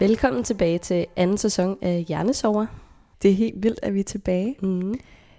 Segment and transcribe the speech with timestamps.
[0.00, 2.66] Velkommen tilbage til anden sæson af Hjernesover.
[3.22, 4.56] Det er helt vildt, at vi er tilbage.
[4.62, 4.94] Mm.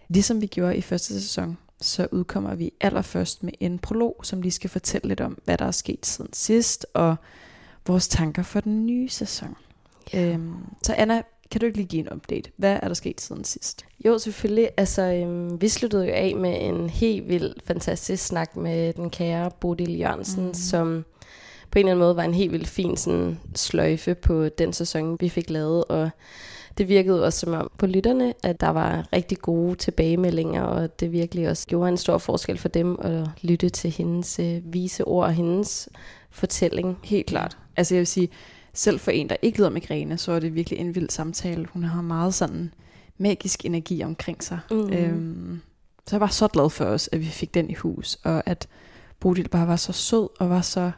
[0.07, 4.51] Ligesom vi gjorde i første sæson, så udkommer vi allerførst med en prolog, som lige
[4.51, 7.15] skal fortælle lidt om, hvad der er sket siden sidst, og
[7.87, 9.55] vores tanker for den nye sæson.
[10.13, 10.33] Ja.
[10.33, 11.21] Øhm, så Anna,
[11.51, 12.51] kan du ikke lige give en update?
[12.57, 13.85] Hvad er der sket siden sidst?
[14.05, 14.69] Jo, selvfølgelig.
[14.77, 19.51] Altså, øhm, vi sluttede jo af med en helt vild, fantastisk snak med den kære
[19.59, 20.53] Bodil Jørgensen, mm.
[20.53, 21.05] Som
[21.71, 25.17] på en eller anden måde var en helt vildt fin sådan, sløjfe på den sæson,
[25.19, 26.09] vi fik lavet, og
[26.77, 31.11] det virkede også som om på lytterne, at der var rigtig gode tilbagemeldinger, og det
[31.11, 35.25] virkelig også gjorde en stor forskel for dem at lytte til hendes øh, vise ord
[35.25, 35.89] og hendes
[36.29, 36.97] fortælling.
[37.03, 37.57] Helt klart.
[37.77, 38.29] Altså jeg vil sige,
[38.73, 41.65] selv for en, der ikke lider migræne, så er det virkelig en vild samtale.
[41.65, 42.73] Hun har meget sådan
[43.17, 44.59] magisk energi omkring sig.
[44.71, 44.93] Mhm.
[44.93, 45.61] Øhm,
[46.07, 48.67] så jeg var så glad for os, at vi fik den i hus, og at
[49.19, 50.91] Bodil bare var så sød og var så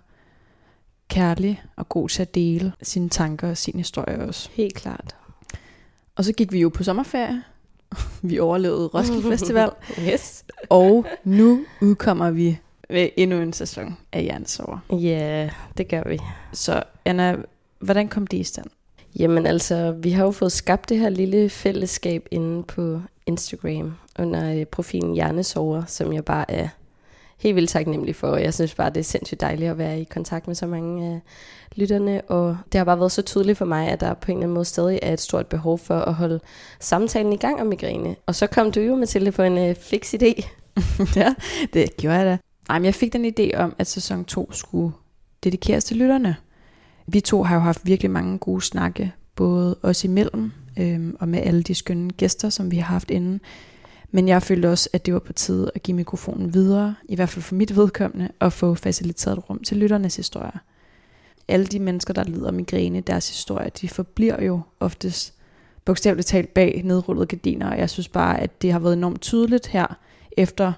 [1.11, 4.49] kærlig og god til at dele sine tanker og sin historie også.
[4.53, 5.15] Helt klart.
[6.15, 7.43] Og så gik vi jo på sommerferie.
[8.29, 9.69] Vi overlevede Roskilde Festival.
[9.99, 10.45] Yes.
[10.69, 12.59] og nu udkommer vi
[12.89, 14.77] med endnu en sæson af Hjernesover.
[14.91, 16.19] Ja, det gør vi.
[16.53, 17.35] Så Anna,
[17.79, 18.67] hvordan kom det i stand?
[19.19, 24.55] Jamen altså, vi har jo fået skabt det her lille fællesskab inde på Instagram under
[24.55, 26.67] øh, profilen Hjernesover, som jeg bare er
[27.41, 28.35] helt vildt taknemmelig for.
[28.35, 31.19] Jeg synes bare, det er sindssygt dejligt at være i kontakt med så mange af
[31.75, 34.43] lytterne, og det har bare været så tydeligt for mig, at der på en eller
[34.43, 36.39] anden måde stadig er et stort behov for at holde
[36.79, 38.15] samtalen i gang om migræne.
[38.25, 40.47] Og så kom du jo, Mathilde, på en øh, fix idé.
[41.15, 41.35] ja,
[41.73, 42.37] det gjorde jeg da.
[42.67, 44.93] Nej, men jeg fik den idé om, at sæson 2 skulle
[45.43, 46.35] dedikeres til lytterne.
[47.07, 51.39] Vi to har jo haft virkelig mange gode snakke, både os imellem øhm, og med
[51.39, 53.41] alle de skønne gæster, som vi har haft inden.
[54.11, 57.29] Men jeg følte også, at det var på tide at give mikrofonen videre, i hvert
[57.29, 60.57] fald for mit vedkommende, og få faciliteret rum til lytternes historier.
[61.47, 65.33] Alle de mennesker, der lider af migræne, deres historier, de forbliver jo oftest
[65.85, 69.67] bogstaveligt talt bag nedrullede gardiner, og jeg synes bare, at det har været enormt tydeligt
[69.67, 69.97] her,
[70.37, 70.73] efter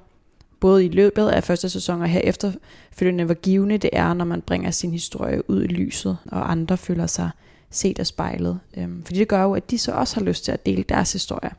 [0.59, 4.41] både i løbet af første sæson og her efterfølgende, hvor givende det er, når man
[4.41, 7.29] bringer sin historie ud i lyset, og andre føler sig
[7.69, 8.59] set og spejlet.
[8.77, 11.13] Øhm, fordi det gør jo, at de så også har lyst til at dele deres
[11.13, 11.51] historie.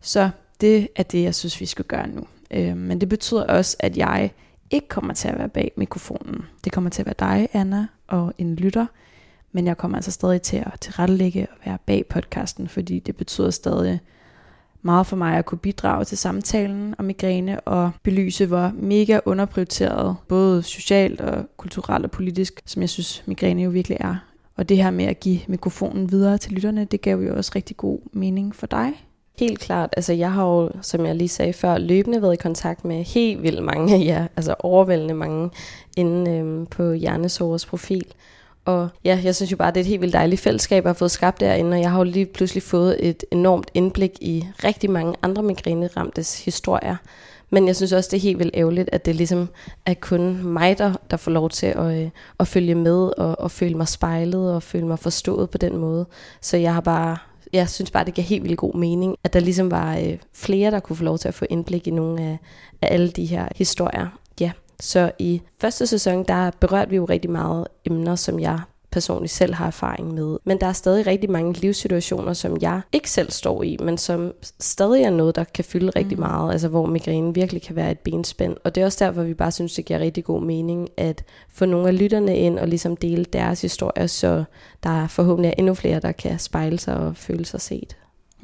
[0.00, 0.30] Så
[0.60, 2.26] det er det, jeg synes, vi skal gøre nu.
[2.50, 4.30] Øh, men det betyder også, at jeg
[4.70, 6.44] ikke kommer til at være bag mikrofonen.
[6.64, 8.86] Det kommer til at være dig, Anna, og en lytter.
[9.52, 13.50] Men jeg kommer altså stadig til at tilrettelægge og være bag podcasten, fordi det betyder
[13.50, 14.00] stadig
[14.82, 20.16] meget for mig at kunne bidrage til samtalen om migræne og belyse, hvor mega underprioriteret,
[20.28, 24.16] både socialt og kulturelt og politisk, som jeg synes migræne jo virkelig er.
[24.56, 27.76] Og det her med at give mikrofonen videre til lytterne, det gav jo også rigtig
[27.76, 29.06] god mening for dig.
[29.38, 29.94] Helt klart.
[29.96, 33.42] Altså jeg har jo, som jeg lige sagde før, løbende været i kontakt med helt
[33.42, 35.50] vildt mange af jer, altså overvældende mange,
[35.96, 38.04] inde øhm, på Hjernesovers profil.
[38.64, 40.94] Og ja, jeg synes jo bare, det er et helt vildt dejligt fællesskab, jeg har
[40.94, 44.90] fået skabt derinde, og jeg har jo lige pludselig fået et enormt indblik i rigtig
[44.90, 46.96] mange andre migræneramtes historier.
[47.50, 49.48] Men jeg synes også, det er helt vildt ærgerligt, at det ligesom
[49.86, 52.10] er kun mig, der, der får lov til at, øh,
[52.40, 56.06] at følge med og, og føle mig spejlet og føle mig forstået på den måde.
[56.40, 57.16] Så jeg har bare
[57.52, 60.70] jeg synes bare, det giver helt vildt god mening, at der ligesom var øh, flere,
[60.70, 62.38] der kunne få lov til at få indblik i nogle af,
[62.82, 64.08] af alle de her historier.
[64.40, 68.60] Ja, så i første sæson, der berørte vi jo rigtig meget emner, som jeg
[68.96, 70.38] personligt selv har erfaring med.
[70.44, 74.32] Men der er stadig rigtig mange livssituationer, som jeg ikke selv står i, men som
[74.60, 76.24] stadig er noget, der kan fylde rigtig Mm.
[76.24, 78.56] meget, altså hvor migræne virkelig kan være et benspænd.
[78.64, 81.64] Og det er også derfor, vi bare synes, det giver rigtig god mening at få
[81.64, 84.44] nogle af lytterne ind og ligesom dele deres historier, så
[84.82, 87.96] der er forhåbentlig er endnu flere, der kan spejle sig og føle sig set.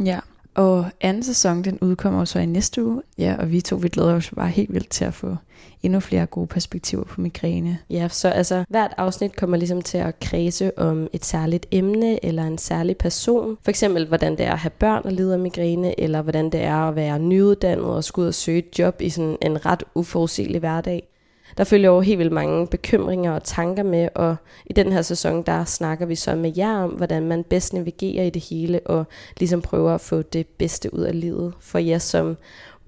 [0.05, 0.19] Ja,
[0.55, 3.03] og anden sæson, den udkommer jo så i næste uge.
[3.19, 5.37] Ja, og vi to, vi glæder os bare helt vildt til at få
[5.83, 7.79] endnu flere gode perspektiver på migræne.
[7.91, 12.44] Ja, så altså hvert afsnit kommer ligesom til at kredse om et særligt emne eller
[12.44, 13.56] en særlig person.
[13.62, 16.62] For eksempel, hvordan det er at have børn og lide af migræne, eller hvordan det
[16.62, 19.85] er at være nyuddannet og skulle ud og søge et job i sådan en ret
[19.94, 21.12] uforudsigelig hverdag.
[21.56, 25.43] Der følger jo helt vildt mange bekymringer og tanker med, og i den her sæson,
[25.43, 29.04] der snakker vi så med jer om, hvordan man bedst navigerer i det hele, og
[29.38, 32.37] ligesom prøver at få det bedste ud af livet for jer, som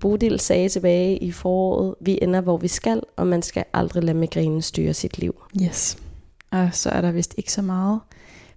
[0.00, 4.18] Bodil sagde tilbage i foråret, vi ender hvor vi skal, og man skal aldrig lade
[4.18, 5.34] migrænen styre sit liv.
[5.62, 5.98] Yes.
[6.50, 8.00] Og så er der vist ikke så meget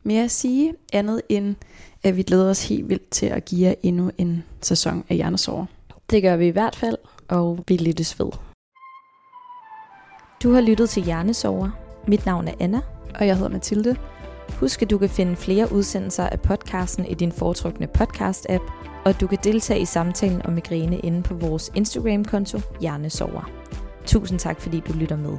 [0.03, 1.55] mere at sige, andet end
[2.03, 5.65] at vi glæder os helt vildt til at give jer endnu en sæson af Hjernesover.
[6.09, 8.31] Det gør vi i hvert fald, og vi lyttes ved.
[10.43, 11.69] Du har lyttet til Hjernesover.
[12.07, 12.81] Mit navn er Anna.
[13.15, 13.95] Og jeg hedder Mathilde.
[14.59, 18.71] Husk, at du kan finde flere udsendelser af podcasten i din foretrukne podcast-app,
[19.05, 23.49] og du kan deltage i samtalen om migræne inde på vores Instagram-konto Hjernesover.
[24.05, 25.37] Tusind tak, fordi du lytter med.